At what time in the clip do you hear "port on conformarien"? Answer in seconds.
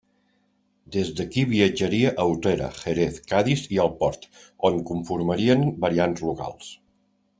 4.01-5.65